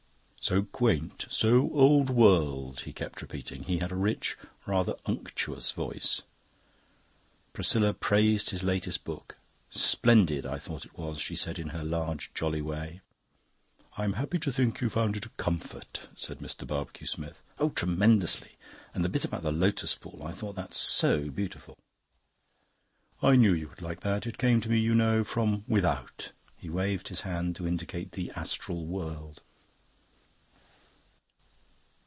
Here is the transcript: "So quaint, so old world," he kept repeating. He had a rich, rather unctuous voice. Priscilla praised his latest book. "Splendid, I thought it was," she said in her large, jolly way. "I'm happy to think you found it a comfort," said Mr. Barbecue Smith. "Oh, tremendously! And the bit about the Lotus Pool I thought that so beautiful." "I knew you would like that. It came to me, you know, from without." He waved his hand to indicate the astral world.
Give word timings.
"So 0.43 0.63
quaint, 0.63 1.27
so 1.29 1.69
old 1.71 2.09
world," 2.09 2.81
he 2.81 2.93
kept 2.93 3.21
repeating. 3.21 3.61
He 3.63 3.77
had 3.77 3.91
a 3.91 3.95
rich, 3.95 4.35
rather 4.65 4.95
unctuous 5.05 5.69
voice. 5.69 6.23
Priscilla 7.53 7.93
praised 7.93 8.49
his 8.49 8.63
latest 8.63 9.03
book. 9.03 9.37
"Splendid, 9.69 10.47
I 10.47 10.57
thought 10.57 10.83
it 10.83 10.97
was," 10.97 11.19
she 11.21 11.35
said 11.35 11.59
in 11.59 11.69
her 11.69 11.83
large, 11.83 12.33
jolly 12.33 12.61
way. 12.61 13.01
"I'm 13.95 14.13
happy 14.13 14.39
to 14.39 14.51
think 14.51 14.81
you 14.81 14.89
found 14.89 15.15
it 15.15 15.27
a 15.27 15.31
comfort," 15.37 16.09
said 16.15 16.39
Mr. 16.39 16.65
Barbecue 16.65 17.05
Smith. 17.07 17.43
"Oh, 17.59 17.69
tremendously! 17.69 18.57
And 18.95 19.05
the 19.05 19.09
bit 19.09 19.23
about 19.23 19.43
the 19.43 19.51
Lotus 19.51 19.93
Pool 19.93 20.23
I 20.25 20.31
thought 20.31 20.55
that 20.55 20.73
so 20.73 21.29
beautiful." 21.29 21.77
"I 23.21 23.35
knew 23.35 23.53
you 23.53 23.69
would 23.69 23.81
like 23.83 23.99
that. 24.01 24.25
It 24.25 24.39
came 24.39 24.59
to 24.61 24.69
me, 24.69 24.79
you 24.79 24.95
know, 24.95 25.23
from 25.23 25.63
without." 25.67 26.31
He 26.57 26.67
waved 26.67 27.09
his 27.09 27.21
hand 27.21 27.55
to 27.57 27.67
indicate 27.67 28.13
the 28.13 28.31
astral 28.31 28.83
world. 28.87 29.41